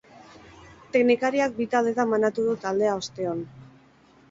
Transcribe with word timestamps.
Teknikariak 0.95 1.53
bi 1.59 1.69
taldetan 1.75 2.11
banatu 2.15 2.47
du 2.49 2.57
taldea 2.67 2.99
asteon. 3.05 3.47